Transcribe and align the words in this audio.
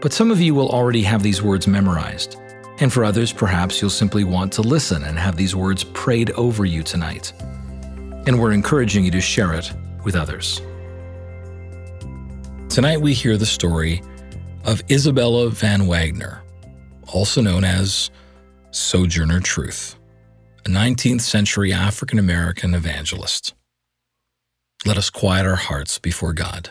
But 0.00 0.12
some 0.12 0.30
of 0.30 0.40
you 0.40 0.54
will 0.54 0.70
already 0.70 1.02
have 1.02 1.22
these 1.22 1.42
words 1.42 1.66
memorized. 1.66 2.36
And 2.78 2.90
for 2.90 3.04
others, 3.04 3.32
perhaps 3.32 3.80
you'll 3.80 3.90
simply 3.90 4.24
want 4.24 4.52
to 4.54 4.62
listen 4.62 5.04
and 5.04 5.18
have 5.18 5.36
these 5.36 5.54
words 5.54 5.84
prayed 5.84 6.30
over 6.30 6.64
you 6.64 6.82
tonight. 6.82 7.32
And 8.26 8.40
we're 8.40 8.52
encouraging 8.52 9.04
you 9.04 9.10
to 9.10 9.20
share 9.20 9.52
it 9.52 9.70
with 10.02 10.16
others. 10.16 10.62
Tonight 12.70 13.00
we 13.02 13.12
hear 13.12 13.36
the 13.36 13.44
story 13.44 14.02
of 14.64 14.82
Isabella 14.90 15.50
van 15.50 15.86
Wagner, 15.86 16.42
also 17.12 17.42
known 17.42 17.64
as 17.64 18.10
Sojourner 18.70 19.40
Truth, 19.40 19.96
a 20.64 20.68
19th 20.68 21.22
century 21.22 21.72
African 21.72 22.18
American 22.18 22.74
evangelist. 22.74 23.54
Let 24.86 24.96
us 24.96 25.10
quiet 25.10 25.46
our 25.46 25.56
hearts 25.56 25.98
before 25.98 26.32
God. 26.32 26.70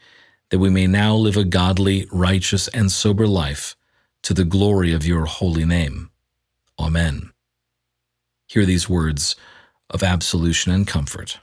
that 0.51 0.59
we 0.59 0.69
may 0.69 0.85
now 0.85 1.15
live 1.15 1.37
a 1.37 1.45
godly, 1.45 2.07
righteous, 2.11 2.67
and 2.67 2.91
sober 2.91 3.25
life 3.25 3.75
to 4.21 4.33
the 4.33 4.45
glory 4.45 4.93
of 4.93 5.05
your 5.05 5.25
holy 5.25 5.65
name. 5.65 6.11
Amen. 6.77 7.31
Hear 8.47 8.65
these 8.65 8.89
words 8.89 9.37
of 9.89 10.03
absolution 10.03 10.71
and 10.73 10.85
comfort. 10.85 11.39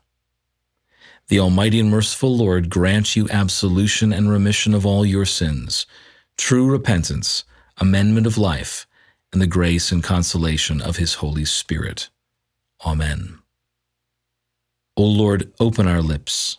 The 1.28 1.40
Almighty 1.40 1.80
and 1.80 1.90
merciful 1.90 2.36
Lord 2.36 2.68
grant 2.68 3.16
you 3.16 3.28
absolution 3.30 4.12
and 4.12 4.30
remission 4.30 4.74
of 4.74 4.84
all 4.84 5.04
your 5.04 5.26
sins, 5.26 5.86
true 6.36 6.70
repentance, 6.70 7.44
amendment 7.78 8.26
of 8.26 8.38
life, 8.38 8.86
and 9.32 9.41
the 9.41 9.47
grace 9.47 9.91
and 9.91 10.02
consolation 10.02 10.82
of 10.82 10.97
His 10.97 11.14
Holy 11.14 11.44
Spirit. 11.47 12.10
Amen. 12.84 13.38
O 14.97 15.02
Lord, 15.02 15.52
open 15.60 15.86
our 15.86 16.02
lips, 16.02 16.58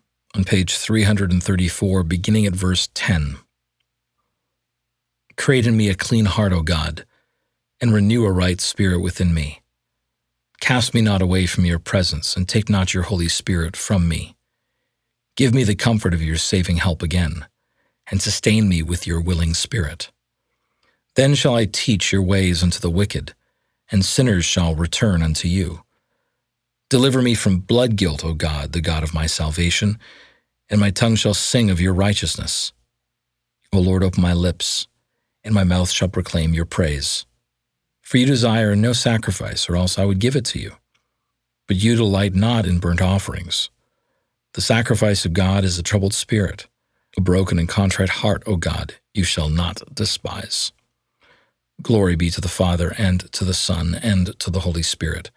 on 0.35 0.43
page 0.43 0.77
334, 0.77 2.03
beginning 2.03 2.45
at 2.45 2.53
verse 2.53 2.89
10. 2.93 3.37
Create 5.37 5.67
in 5.67 5.75
me 5.75 5.89
a 5.89 5.95
clean 5.95 6.25
heart, 6.25 6.53
O 6.53 6.61
God, 6.61 7.05
and 7.81 7.93
renew 7.93 8.25
a 8.25 8.31
right 8.31 8.61
spirit 8.61 9.01
within 9.01 9.33
me. 9.33 9.61
Cast 10.59 10.93
me 10.93 11.01
not 11.01 11.21
away 11.21 11.47
from 11.47 11.65
your 11.65 11.79
presence, 11.79 12.37
and 12.37 12.47
take 12.47 12.69
not 12.69 12.93
your 12.93 13.03
Holy 13.03 13.27
Spirit 13.27 13.75
from 13.75 14.07
me. 14.07 14.35
Give 15.35 15.53
me 15.53 15.63
the 15.63 15.75
comfort 15.75 16.13
of 16.13 16.21
your 16.21 16.37
saving 16.37 16.77
help 16.77 17.01
again, 17.01 17.47
and 18.09 18.21
sustain 18.21 18.69
me 18.69 18.83
with 18.83 19.07
your 19.07 19.19
willing 19.19 19.53
spirit. 19.53 20.11
Then 21.15 21.35
shall 21.35 21.55
I 21.55 21.65
teach 21.65 22.11
your 22.11 22.21
ways 22.21 22.61
unto 22.61 22.79
the 22.79 22.89
wicked, 22.89 23.33
and 23.91 24.05
sinners 24.05 24.45
shall 24.45 24.75
return 24.75 25.21
unto 25.21 25.47
you. 25.47 25.81
Deliver 26.91 27.21
me 27.21 27.35
from 27.35 27.59
blood 27.59 27.95
guilt, 27.95 28.25
O 28.25 28.33
God, 28.33 28.73
the 28.73 28.81
God 28.81 29.01
of 29.01 29.13
my 29.13 29.25
salvation, 29.25 29.97
and 30.69 30.77
my 30.77 30.91
tongue 30.91 31.15
shall 31.15 31.33
sing 31.33 31.69
of 31.69 31.79
your 31.79 31.93
righteousness. 31.93 32.73
O 33.71 33.79
Lord, 33.79 34.03
open 34.03 34.21
my 34.21 34.33
lips, 34.33 34.89
and 35.41 35.53
my 35.53 35.63
mouth 35.63 35.89
shall 35.89 36.09
proclaim 36.09 36.53
your 36.53 36.65
praise. 36.65 37.25
For 38.01 38.17
you 38.17 38.25
desire 38.25 38.75
no 38.75 38.91
sacrifice, 38.91 39.69
or 39.69 39.77
else 39.77 39.97
I 39.97 40.03
would 40.03 40.19
give 40.19 40.35
it 40.35 40.43
to 40.47 40.59
you. 40.59 40.73
But 41.65 41.77
you 41.77 41.95
delight 41.95 42.35
not 42.35 42.65
in 42.65 42.79
burnt 42.79 43.01
offerings. 43.01 43.69
The 44.55 44.59
sacrifice 44.61 45.23
of 45.23 45.31
God 45.31 45.63
is 45.63 45.79
a 45.79 45.83
troubled 45.83 46.13
spirit. 46.13 46.67
A 47.15 47.21
broken 47.21 47.57
and 47.57 47.69
contrite 47.69 48.19
heart, 48.19 48.43
O 48.45 48.57
God, 48.57 48.95
you 49.13 49.23
shall 49.23 49.47
not 49.47 49.81
despise. 49.95 50.73
Glory 51.81 52.17
be 52.17 52.29
to 52.31 52.41
the 52.41 52.49
Father, 52.49 52.93
and 52.97 53.31
to 53.31 53.45
the 53.45 53.53
Son, 53.53 53.97
and 54.03 54.37
to 54.39 54.51
the 54.51 54.59
Holy 54.59 54.83
Spirit, 54.83 55.31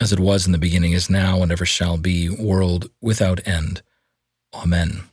as 0.00 0.12
it 0.12 0.20
was 0.20 0.46
in 0.46 0.52
the 0.52 0.58
beginning, 0.58 0.92
is 0.92 1.10
now, 1.10 1.42
and 1.42 1.50
ever 1.50 1.66
shall 1.66 1.96
be, 1.96 2.28
world 2.28 2.90
without 3.00 3.46
end. 3.46 3.82
Amen. 4.54 5.04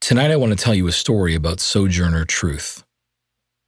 Tonight 0.00 0.30
I 0.30 0.36
want 0.36 0.56
to 0.56 0.62
tell 0.62 0.74
you 0.74 0.86
a 0.86 0.92
story 0.92 1.34
about 1.34 1.60
Sojourner 1.60 2.24
Truth. 2.24 2.84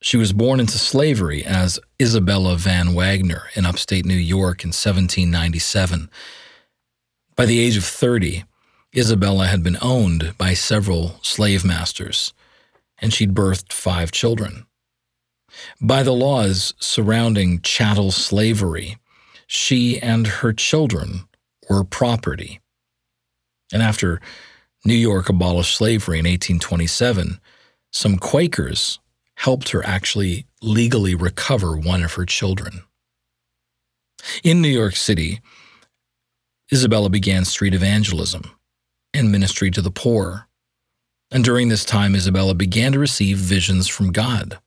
She 0.02 0.16
was 0.16 0.32
born 0.32 0.60
into 0.60 0.78
slavery 0.78 1.44
as 1.44 1.80
Isabella 2.00 2.56
Van 2.56 2.94
Wagner 2.94 3.44
in 3.54 3.64
upstate 3.64 4.04
New 4.04 4.14
York 4.14 4.62
in 4.62 4.68
1797. 4.68 6.10
By 7.34 7.46
the 7.46 7.58
age 7.58 7.76
of 7.76 7.84
30, 7.84 8.44
Isabella 8.94 9.46
had 9.46 9.62
been 9.62 9.78
owned 9.80 10.34
by 10.36 10.54
several 10.54 11.18
slave 11.22 11.64
masters 11.64 12.34
and 12.98 13.12
she'd 13.12 13.34
birthed 13.34 13.72
five 13.72 14.10
children. 14.10 14.66
By 15.80 16.02
the 16.02 16.12
laws 16.12 16.74
surrounding 16.78 17.60
chattel 17.60 18.10
slavery, 18.10 18.98
she 19.46 20.00
and 20.00 20.26
her 20.26 20.52
children 20.52 21.28
were 21.68 21.84
property. 21.84 22.60
And 23.72 23.82
after 23.82 24.20
New 24.84 24.94
York 24.94 25.28
abolished 25.28 25.76
slavery 25.76 26.18
in 26.18 26.24
1827, 26.24 27.40
some 27.92 28.18
Quakers 28.18 28.98
helped 29.36 29.70
her 29.70 29.84
actually 29.84 30.46
legally 30.62 31.14
recover 31.14 31.76
one 31.76 32.02
of 32.02 32.14
her 32.14 32.24
children. 32.24 32.82
In 34.42 34.60
New 34.60 34.68
York 34.68 34.96
City, 34.96 35.40
Isabella 36.72 37.08
began 37.08 37.44
street 37.44 37.74
evangelism 37.74 38.42
and 39.14 39.30
ministry 39.30 39.70
to 39.70 39.82
the 39.82 39.90
poor 39.90 40.46
and 41.30 41.42
during 41.42 41.68
this 41.68 41.84
time, 41.84 42.14
Isabella 42.14 42.54
began 42.54 42.92
to 42.92 42.98
receive 42.98 43.38
visions 43.38 43.88
from 43.88 44.12
God. 44.12 44.58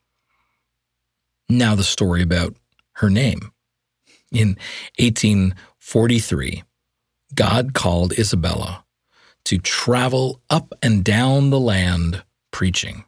Now, 1.50 1.74
the 1.74 1.84
story 1.84 2.22
about 2.22 2.54
her 2.94 3.10
name. 3.10 3.50
In 4.30 4.56
1843, 4.98 6.62
God 7.34 7.74
called 7.74 8.12
Isabella 8.12 8.84
to 9.44 9.58
travel 9.58 10.40
up 10.48 10.72
and 10.80 11.02
down 11.02 11.50
the 11.50 11.58
land 11.58 12.22
preaching. 12.52 13.04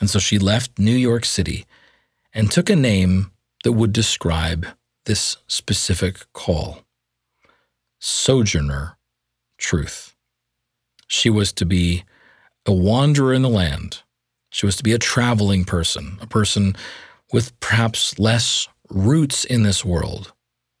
And 0.00 0.10
so 0.10 0.18
she 0.18 0.38
left 0.38 0.78
New 0.78 0.96
York 0.96 1.24
City 1.24 1.64
and 2.34 2.50
took 2.50 2.68
a 2.68 2.74
name 2.74 3.30
that 3.62 3.72
would 3.72 3.92
describe 3.92 4.66
this 5.04 5.36
specific 5.46 6.26
call 6.32 6.80
Sojourner 8.00 8.98
Truth. 9.58 10.16
She 11.06 11.30
was 11.30 11.52
to 11.52 11.64
be 11.64 12.02
a 12.66 12.72
wanderer 12.72 13.32
in 13.32 13.42
the 13.42 13.48
land. 13.48 14.02
She 14.50 14.66
was 14.66 14.74
to 14.76 14.82
be 14.82 14.92
a 14.92 14.98
traveling 14.98 15.64
person, 15.64 16.18
a 16.20 16.26
person 16.26 16.74
with 17.32 17.58
perhaps 17.60 18.18
less 18.18 18.68
roots 18.90 19.44
in 19.44 19.62
this 19.62 19.84
world 19.84 20.32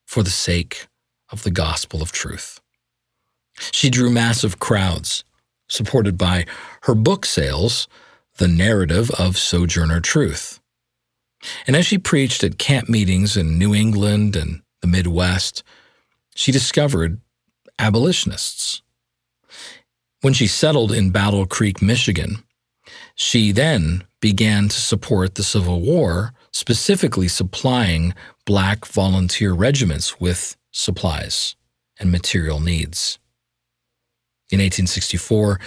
for 0.06 0.22
the 0.22 0.30
sake 0.30 0.86
of 1.30 1.42
the 1.42 1.50
gospel 1.50 2.02
of 2.02 2.12
truth. 2.12 2.60
She 3.70 3.90
drew 3.90 4.10
massive 4.10 4.58
crowds, 4.58 5.24
supported 5.68 6.18
by 6.18 6.46
her 6.82 6.94
book 6.94 7.24
sales, 7.24 7.88
The 8.36 8.48
Narrative 8.48 9.10
of 9.12 9.38
Sojourner 9.38 10.00
Truth. 10.00 10.60
And 11.66 11.74
as 11.74 11.86
she 11.86 11.98
preached 11.98 12.44
at 12.44 12.58
camp 12.58 12.88
meetings 12.88 13.36
in 13.36 13.58
New 13.58 13.74
England 13.74 14.36
and 14.36 14.62
the 14.80 14.86
Midwest, 14.86 15.62
she 16.34 16.52
discovered 16.52 17.20
abolitionists. 17.78 18.82
When 20.20 20.34
she 20.34 20.46
settled 20.46 20.92
in 20.92 21.10
Battle 21.10 21.46
Creek, 21.46 21.82
Michigan, 21.82 22.44
she 23.14 23.52
then 23.52 24.04
began 24.20 24.68
to 24.68 24.80
support 24.80 25.34
the 25.34 25.42
Civil 25.42 25.80
War, 25.80 26.32
specifically 26.52 27.28
supplying 27.28 28.14
black 28.44 28.84
volunteer 28.86 29.52
regiments 29.52 30.20
with 30.20 30.56
supplies 30.70 31.56
and 31.98 32.10
material 32.10 32.60
needs. 32.60 33.18
In 34.50 34.58
1864, 34.58 35.58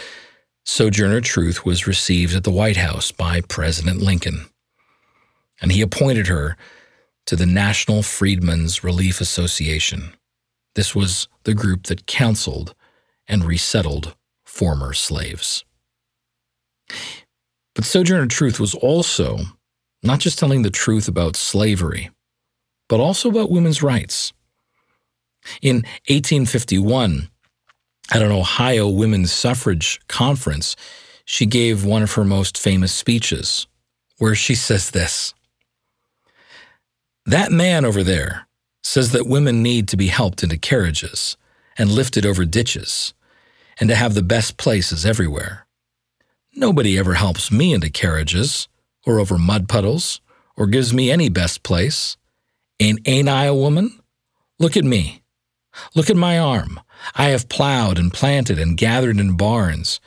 Sojourner 0.63 1.21
Truth 1.21 1.65
was 1.65 1.87
received 1.87 2.35
at 2.35 2.43
the 2.43 2.51
White 2.51 2.77
House 2.77 3.11
by 3.11 3.41
President 3.41 4.01
Lincoln, 4.01 4.47
and 5.61 5.71
he 5.71 5.81
appointed 5.81 6.27
her 6.27 6.57
to 7.25 7.35
the 7.35 7.45
National 7.45 8.03
Freedmen's 8.03 8.83
Relief 8.83 9.21
Association. 9.21 10.13
This 10.75 10.93
was 10.93 11.27
the 11.43 11.53
group 11.53 11.83
that 11.83 12.05
counseled 12.05 12.75
and 13.27 13.43
resettled 13.43 14.15
former 14.43 14.93
slaves. 14.93 15.65
But 17.73 17.85
Sojourner 17.85 18.27
Truth 18.27 18.59
was 18.59 18.75
also 18.75 19.39
not 20.05 20.19
just 20.19 20.39
telling 20.39 20.61
the 20.61 20.69
truth 20.69 21.07
about 21.07 21.35
slavery, 21.35 22.09
but 22.87 22.99
also 22.99 23.29
about 23.29 23.51
women's 23.51 23.81
rights. 23.81 24.33
In 25.61 25.77
1851, 26.07 27.29
at 28.11 28.21
an 28.21 28.31
Ohio 28.31 28.87
women's 28.87 29.31
suffrage 29.31 29.99
conference, 30.07 30.75
she 31.25 31.45
gave 31.45 31.83
one 31.83 32.03
of 32.03 32.13
her 32.13 32.23
most 32.23 32.57
famous 32.57 32.93
speeches, 32.93 33.67
where 34.17 34.35
she 34.35 34.55
says 34.55 34.91
this 34.91 35.33
That 37.25 37.51
man 37.51 37.83
over 37.83 38.03
there 38.03 38.47
says 38.83 39.11
that 39.11 39.27
women 39.27 39.63
need 39.63 39.87
to 39.87 39.97
be 39.97 40.07
helped 40.07 40.43
into 40.43 40.57
carriages 40.57 41.35
and 41.77 41.91
lifted 41.91 42.25
over 42.25 42.45
ditches, 42.45 43.13
and 43.79 43.89
to 43.89 43.95
have 43.95 44.13
the 44.13 44.21
best 44.21 44.57
places 44.57 45.05
everywhere. 45.05 45.65
Nobody 46.55 46.97
ever 46.97 47.15
helps 47.15 47.51
me 47.51 47.73
into 47.73 47.89
carriages, 47.89 48.69
or 49.05 49.19
over 49.19 49.37
mud 49.37 49.67
puddles, 49.69 50.21
or 50.57 50.67
gives 50.67 50.93
me 50.93 51.11
any 51.11 51.29
best 51.29 51.63
place. 51.63 52.17
And 52.79 52.99
ain't 53.05 53.29
I 53.29 53.45
a 53.45 53.55
woman? 53.55 53.99
Look 54.59 54.75
at 54.75 54.83
me. 54.83 55.21
Look 55.93 56.09
at 56.09 56.15
my 56.15 56.39
arm. 56.39 56.79
I 57.13 57.25
have 57.25 57.49
plowed 57.49 57.99
and 57.99 58.13
planted 58.13 58.57
and 58.59 58.77
gathered 58.77 59.19
in 59.19 59.37
barns, 59.37 59.99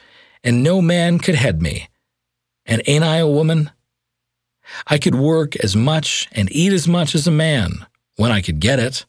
and 0.42 0.62
no 0.62 0.80
man 0.80 1.18
could 1.18 1.34
head 1.34 1.62
me. 1.62 1.88
And 2.66 2.82
ain't 2.86 3.04
I 3.04 3.16
a 3.16 3.26
woman? 3.26 3.70
I 4.86 4.98
could 4.98 5.14
work 5.14 5.56
as 5.56 5.74
much 5.74 6.28
and 6.32 6.52
eat 6.52 6.72
as 6.72 6.86
much 6.86 7.14
as 7.14 7.26
a 7.26 7.30
man 7.30 7.86
when 8.16 8.30
I 8.30 8.42
could 8.42 8.60
get 8.60 8.78
it, 8.78 9.06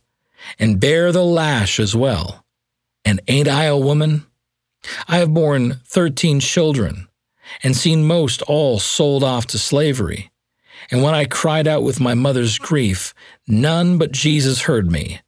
and 0.57 0.79
bear 0.79 1.11
the 1.11 1.23
lash 1.23 1.79
as 1.79 1.95
well. 1.95 2.45
And 3.03 3.19
ain't 3.27 3.47
I 3.47 3.65
a 3.65 3.77
woman? 3.77 4.25
I 5.07 5.17
have 5.17 5.33
borne 5.33 5.81
thirteen 5.85 6.39
children, 6.39 7.08
and 7.63 7.75
seen 7.75 8.05
most 8.05 8.41
all 8.43 8.79
sold 8.79 9.23
off 9.23 9.45
to 9.47 9.57
slavery. 9.57 10.31
And 10.91 11.03
when 11.03 11.13
I 11.13 11.25
cried 11.25 11.67
out 11.67 11.83
with 11.83 11.99
my 11.99 12.13
mother's 12.13 12.57
grief, 12.57 13.13
none 13.47 13.97
but 13.97 14.11
Jesus 14.11 14.61
heard 14.61 14.91
me. 14.91 15.21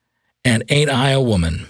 And 0.43 0.63
ain't 0.69 0.89
I 0.89 1.11
a 1.11 1.21
woman? 1.21 1.67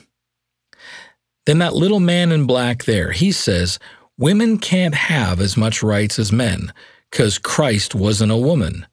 Then 1.46 1.58
that 1.58 1.76
little 1.76 2.00
man 2.00 2.32
in 2.32 2.46
black 2.46 2.86
there, 2.86 3.12
he 3.12 3.32
says, 3.32 3.80
women 4.18 4.58
can't 4.60 4.96
have 4.96 5.42
as 5.42 5.58
much 5.58 5.82
rights 5.82 6.20
as 6.20 6.32
men, 6.32 6.72
because 7.10 7.40
Christ 7.40 7.96
wasn't 7.96 8.32
a 8.32 8.38
woman. 8.38 8.86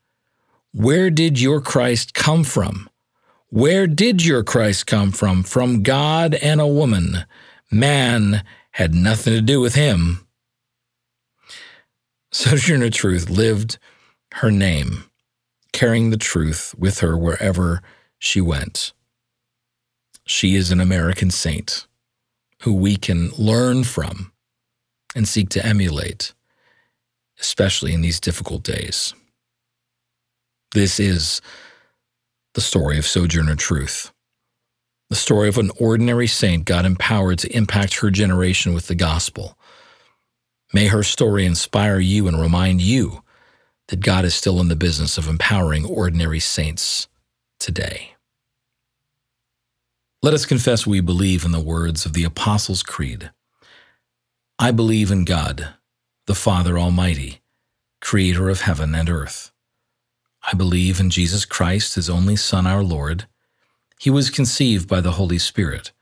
Where 0.72 1.10
did 1.10 1.40
your 1.40 1.60
Christ 1.60 2.14
come 2.14 2.44
from? 2.44 2.88
Where 3.50 3.86
did 3.86 4.24
your 4.24 4.42
Christ 4.42 4.86
come 4.86 5.12
from? 5.12 5.42
From 5.42 5.82
God 5.82 6.34
and 6.34 6.60
a 6.60 6.66
woman. 6.66 7.24
Man 7.70 8.42
had 8.72 8.94
nothing 8.94 9.34
to 9.34 9.40
do 9.40 9.60
with 9.60 9.74
him. 9.74 10.26
Sojourner 12.38 12.90
Truth 12.90 13.28
lived 13.28 13.78
her 14.34 14.52
name, 14.52 15.10
carrying 15.72 16.10
the 16.10 16.16
truth 16.16 16.72
with 16.78 17.00
her 17.00 17.18
wherever 17.18 17.82
she 18.20 18.40
went. 18.40 18.92
She 20.24 20.54
is 20.54 20.70
an 20.70 20.80
American 20.80 21.32
saint 21.32 21.88
who 22.62 22.74
we 22.74 22.94
can 22.94 23.30
learn 23.30 23.82
from 23.82 24.30
and 25.16 25.26
seek 25.26 25.48
to 25.48 25.66
emulate, 25.66 26.32
especially 27.40 27.92
in 27.92 28.02
these 28.02 28.20
difficult 28.20 28.62
days. 28.62 29.14
This 30.74 31.00
is 31.00 31.40
the 32.54 32.60
story 32.60 32.98
of 32.98 33.04
Sojourner 33.04 33.56
Truth, 33.56 34.12
the 35.10 35.16
story 35.16 35.48
of 35.48 35.58
an 35.58 35.72
ordinary 35.80 36.28
saint 36.28 36.66
God 36.66 36.86
empowered 36.86 37.40
to 37.40 37.52
impact 37.52 37.94
her 37.94 38.12
generation 38.12 38.74
with 38.74 38.86
the 38.86 38.94
gospel. 38.94 39.57
May 40.72 40.88
her 40.88 41.02
story 41.02 41.46
inspire 41.46 41.98
you 41.98 42.28
and 42.28 42.40
remind 42.40 42.82
you 42.82 43.22
that 43.88 44.00
God 44.00 44.24
is 44.24 44.34
still 44.34 44.60
in 44.60 44.68
the 44.68 44.76
business 44.76 45.16
of 45.16 45.26
empowering 45.26 45.84
ordinary 45.84 46.40
saints 46.40 47.08
today. 47.58 48.14
Let 50.22 50.34
us 50.34 50.46
confess 50.46 50.86
we 50.86 51.00
believe 51.00 51.44
in 51.44 51.52
the 51.52 51.60
words 51.60 52.04
of 52.04 52.12
the 52.12 52.24
Apostles' 52.24 52.82
Creed. 52.82 53.30
I 54.58 54.72
believe 54.72 55.10
in 55.10 55.24
God, 55.24 55.74
the 56.26 56.34
Father 56.34 56.78
Almighty, 56.78 57.40
creator 58.00 58.48
of 58.48 58.62
heaven 58.62 58.94
and 58.94 59.08
earth. 59.08 59.52
I 60.42 60.54
believe 60.54 61.00
in 61.00 61.10
Jesus 61.10 61.44
Christ, 61.44 61.94
his 61.94 62.10
only 62.10 62.36
Son, 62.36 62.66
our 62.66 62.82
Lord. 62.82 63.26
He 63.98 64.10
was 64.10 64.28
conceived 64.28 64.88
by 64.88 65.00
the 65.00 65.12
Holy 65.12 65.38
Spirit 65.38 65.92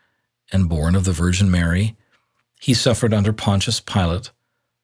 and 0.52 0.68
born 0.68 0.94
of 0.94 1.04
the 1.04 1.12
Virgin 1.12 1.50
Mary. 1.50 1.96
He 2.61 2.75
suffered 2.75 3.12
under 3.12 3.32
Pontius 3.32 3.80
Pilate, 3.80 4.30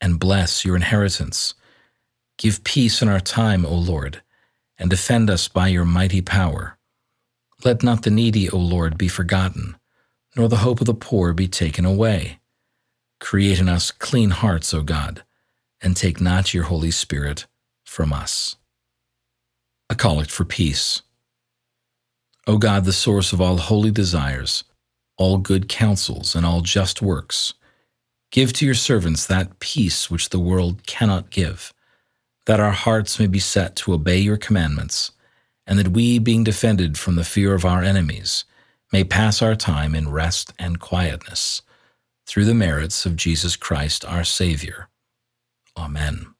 and 0.00 0.20
bless 0.20 0.64
your 0.64 0.76
inheritance. 0.76 1.54
Give 2.38 2.64
peace 2.64 3.02
in 3.02 3.08
our 3.08 3.20
time, 3.20 3.66
O 3.66 3.74
Lord, 3.74 4.22
and 4.78 4.88
defend 4.88 5.28
us 5.28 5.48
by 5.48 5.68
your 5.68 5.84
mighty 5.84 6.22
power. 6.22 6.78
Let 7.64 7.82
not 7.82 8.02
the 8.02 8.10
needy, 8.10 8.48
O 8.48 8.56
Lord, 8.56 8.96
be 8.96 9.08
forgotten, 9.08 9.76
nor 10.34 10.48
the 10.48 10.58
hope 10.58 10.80
of 10.80 10.86
the 10.86 10.94
poor 10.94 11.34
be 11.34 11.48
taken 11.48 11.84
away. 11.84 12.38
Create 13.20 13.60
in 13.60 13.68
us 13.68 13.90
clean 13.90 14.30
hearts, 14.30 14.72
O 14.72 14.82
God, 14.82 15.22
and 15.82 15.94
take 15.94 16.20
not 16.20 16.54
your 16.54 16.64
Holy 16.64 16.90
Spirit 16.90 17.46
from 17.84 18.12
us. 18.12 18.56
A 19.90 19.94
Collect 19.94 20.30
for 20.30 20.44
Peace. 20.44 21.02
O 22.46 22.56
God, 22.56 22.84
the 22.84 22.92
source 22.92 23.32
of 23.32 23.40
all 23.40 23.58
holy 23.58 23.90
desires, 23.90 24.64
all 25.18 25.36
good 25.36 25.68
counsels, 25.68 26.34
and 26.34 26.46
all 26.46 26.62
just 26.62 27.02
works, 27.02 27.52
give 28.30 28.52
to 28.54 28.64
your 28.64 28.74
servants 28.74 29.26
that 29.26 29.58
peace 29.58 30.10
which 30.10 30.30
the 30.30 30.38
world 30.38 30.86
cannot 30.86 31.30
give, 31.30 31.72
that 32.46 32.60
our 32.60 32.72
hearts 32.72 33.18
may 33.18 33.26
be 33.26 33.38
set 33.38 33.76
to 33.76 33.92
obey 33.92 34.18
your 34.18 34.36
commandments, 34.36 35.12
and 35.66 35.78
that 35.78 35.88
we, 35.88 36.18
being 36.18 36.44
defended 36.44 36.98
from 36.98 37.16
the 37.16 37.24
fear 37.24 37.54
of 37.54 37.64
our 37.64 37.82
enemies, 37.82 38.44
may 38.92 39.04
pass 39.04 39.40
our 39.40 39.54
time 39.54 39.94
in 39.94 40.10
rest 40.10 40.52
and 40.58 40.80
quietness, 40.80 41.62
through 42.26 42.44
the 42.44 42.54
merits 42.54 43.06
of 43.06 43.16
Jesus 43.16 43.56
Christ 43.56 44.04
our 44.04 44.24
Savior. 44.24 44.88
Amen. 45.76 46.34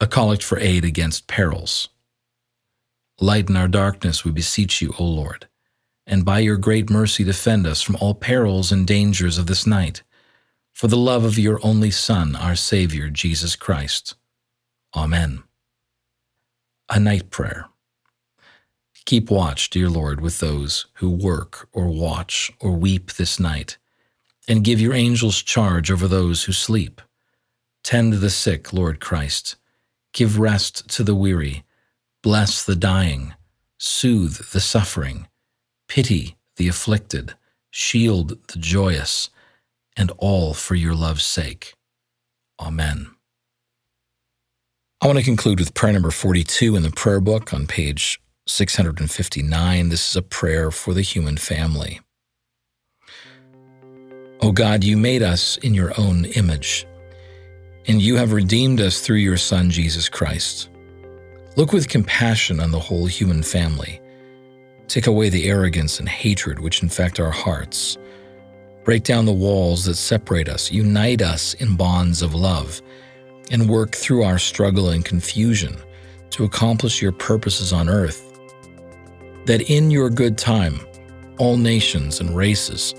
A 0.00 0.06
collect 0.06 0.42
for 0.42 0.58
aid 0.58 0.84
against 0.84 1.26
perils. 1.26 1.88
Lighten 3.20 3.56
our 3.56 3.68
darkness, 3.68 4.24
we 4.24 4.30
beseech 4.30 4.80
you, 4.80 4.94
O 4.98 5.04
Lord, 5.04 5.48
and 6.06 6.24
by 6.24 6.38
your 6.38 6.56
great 6.56 6.88
mercy 6.88 7.24
defend 7.24 7.66
us 7.66 7.82
from 7.82 7.96
all 7.96 8.14
perils 8.14 8.70
and 8.70 8.86
dangers 8.86 9.38
of 9.38 9.46
this 9.46 9.66
night, 9.66 10.02
for 10.78 10.86
the 10.86 10.96
love 10.96 11.24
of 11.24 11.36
your 11.36 11.58
only 11.64 11.90
Son, 11.90 12.36
our 12.36 12.54
Savior, 12.54 13.10
Jesus 13.10 13.56
Christ. 13.56 14.14
Amen. 14.94 15.42
A 16.88 17.00
Night 17.00 17.30
Prayer. 17.30 17.66
Keep 19.04 19.28
watch, 19.28 19.70
dear 19.70 19.90
Lord, 19.90 20.20
with 20.20 20.38
those 20.38 20.86
who 20.94 21.10
work 21.10 21.68
or 21.72 21.88
watch 21.88 22.52
or 22.60 22.76
weep 22.76 23.14
this 23.14 23.40
night, 23.40 23.76
and 24.46 24.62
give 24.62 24.80
your 24.80 24.94
angels 24.94 25.42
charge 25.42 25.90
over 25.90 26.06
those 26.06 26.44
who 26.44 26.52
sleep. 26.52 27.02
Tend 27.82 28.12
the 28.12 28.30
sick, 28.30 28.72
Lord 28.72 29.00
Christ. 29.00 29.56
Give 30.12 30.38
rest 30.38 30.88
to 30.90 31.02
the 31.02 31.16
weary 31.16 31.64
Bless 32.22 32.64
the 32.64 32.76
dying, 32.76 33.34
soothe 33.78 34.50
the 34.52 34.60
suffering, 34.60 35.26
pity 35.88 36.36
the 36.54 36.68
afflicted, 36.68 37.34
shield 37.68 38.38
the 38.46 38.60
joyous, 38.60 39.30
and 39.98 40.12
all 40.18 40.54
for 40.54 40.74
your 40.76 40.94
love's 40.94 41.26
sake. 41.26 41.74
Amen. 42.60 43.10
I 45.02 45.06
want 45.06 45.18
to 45.18 45.24
conclude 45.24 45.60
with 45.60 45.74
prayer 45.74 45.92
number 45.92 46.10
42 46.10 46.74
in 46.74 46.82
the 46.82 46.90
prayer 46.90 47.20
book 47.20 47.52
on 47.52 47.66
page 47.66 48.20
659. 48.46 49.88
This 49.90 50.10
is 50.10 50.16
a 50.16 50.22
prayer 50.22 50.70
for 50.70 50.94
the 50.94 51.02
human 51.02 51.36
family. 51.36 52.00
O 54.40 54.52
God, 54.52 54.84
you 54.84 54.96
made 54.96 55.22
us 55.22 55.56
in 55.58 55.74
your 55.74 55.92
own 55.98 56.24
image, 56.24 56.86
and 57.86 58.00
you 58.00 58.16
have 58.16 58.32
redeemed 58.32 58.80
us 58.80 59.00
through 59.00 59.16
your 59.16 59.36
Son, 59.36 59.68
Jesus 59.68 60.08
Christ. 60.08 60.68
Look 61.56 61.72
with 61.72 61.88
compassion 61.88 62.60
on 62.60 62.70
the 62.70 62.78
whole 62.78 63.06
human 63.06 63.42
family. 63.42 64.00
Take 64.86 65.08
away 65.08 65.28
the 65.28 65.48
arrogance 65.48 65.98
and 65.98 66.08
hatred 66.08 66.60
which 66.60 66.82
infect 66.82 67.18
our 67.18 67.30
hearts. 67.32 67.98
Break 68.88 69.04
down 69.04 69.26
the 69.26 69.32
walls 69.34 69.84
that 69.84 69.96
separate 69.96 70.48
us, 70.48 70.72
unite 70.72 71.20
us 71.20 71.52
in 71.52 71.76
bonds 71.76 72.22
of 72.22 72.34
love, 72.34 72.80
and 73.50 73.68
work 73.68 73.94
through 73.94 74.24
our 74.24 74.38
struggle 74.38 74.88
and 74.88 75.04
confusion 75.04 75.76
to 76.30 76.44
accomplish 76.44 77.02
your 77.02 77.12
purposes 77.12 77.70
on 77.70 77.90
earth. 77.90 78.32
That 79.44 79.68
in 79.68 79.90
your 79.90 80.08
good 80.08 80.38
time, 80.38 80.80
all 81.36 81.58
nations 81.58 82.20
and 82.20 82.34
races 82.34 82.94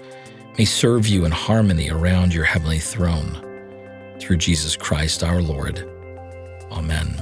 may 0.60 0.65
serve 0.65 1.08
you 1.08 1.25
in 1.25 1.31
harmony 1.31 1.89
around 1.89 2.36
your 2.36 2.46
heavenly 2.46 2.77
throne. 2.77 3.43
Through 4.19 4.38
Jesus 4.38 4.75
Christ 4.75 5.24
our 5.24 5.41
Lord. 5.41 5.89
Amen. 6.72 7.15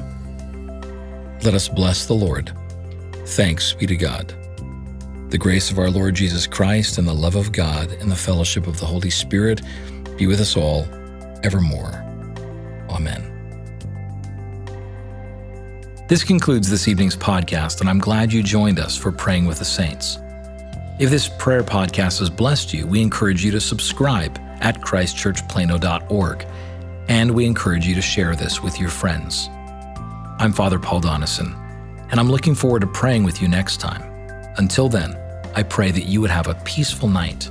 Let 1.42 1.54
us 1.54 1.70
bless 1.70 2.06
the 2.06 2.16
Lord. 2.16 2.52
Thanks 3.28 3.72
be 3.72 3.88
to 3.88 3.96
God. 3.96 4.36
The 5.30 5.38
grace 5.38 5.70
of 5.72 5.78
our 5.78 5.90
Lord 5.90 6.16
Jesus 6.16 6.48
Christ 6.48 6.98
and 6.98 7.06
the 7.06 7.14
love 7.14 7.36
of 7.36 7.52
God 7.52 7.92
and 7.92 8.10
the 8.10 8.16
fellowship 8.16 8.66
of 8.66 8.80
the 8.80 8.86
Holy 8.86 9.10
Spirit 9.10 9.62
be 10.18 10.26
with 10.26 10.40
us 10.40 10.56
all 10.56 10.88
evermore. 11.44 11.92
Amen. 12.90 13.34
This 16.08 16.24
concludes 16.24 16.70
this 16.70 16.88
evening's 16.88 17.18
podcast, 17.18 17.82
and 17.82 17.90
I'm 17.90 18.00
glad 18.00 18.32
you 18.32 18.42
joined 18.42 18.80
us 18.80 18.96
for 18.96 19.12
Praying 19.12 19.46
with 19.46 19.60
the 19.60 19.66
Saints. 19.66 20.18
If 20.98 21.10
this 21.10 21.30
prayer 21.38 21.62
podcast 21.62 22.20
has 22.20 22.30
blessed 22.30 22.74
you, 22.74 22.88
we 22.88 23.02
encourage 23.02 23.44
you 23.44 23.52
to 23.52 23.60
subscribe 23.60 24.40
at 24.62 24.80
christchurchplano.org, 24.80 26.48
and 27.10 27.32
we 27.32 27.46
encourage 27.46 27.86
you 27.86 27.96
to 27.96 28.02
share 28.02 28.34
this 28.34 28.64
with 28.64 28.80
your 28.80 28.90
friends. 28.90 29.50
I'm 30.40 30.54
Father 30.54 30.80
Paul 30.80 31.02
Donison, 31.02 31.54
and 32.12 32.18
I'm 32.18 32.32
looking 32.32 32.56
forward 32.56 32.80
to 32.80 32.88
praying 32.88 33.26
with 33.26 33.42
you 33.42 33.50
next 33.50 33.82
time. 33.82 34.07
Until 34.58 34.90
then, 34.90 35.16
I 35.56 35.62
pray 35.62 35.92
that 35.92 36.06
you 36.06 36.20
would 36.22 36.32
have 36.32 36.48
a 36.48 36.56
peaceful 36.64 37.10
night 37.10 37.48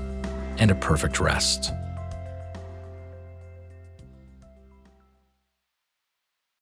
and 0.58 0.72
a 0.72 0.74
perfect 0.74 1.20
rest. 1.20 1.72